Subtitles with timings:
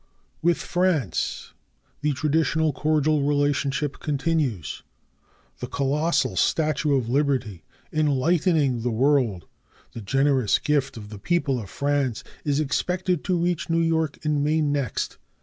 [0.41, 1.53] With France
[2.01, 4.81] the traditional cordial relationship continues.
[5.59, 9.45] The colossal statue of Liberty Enlightening the World,
[9.93, 14.41] the generous gift of the people of France, is expected to reach New York in
[14.43, 15.19] May next.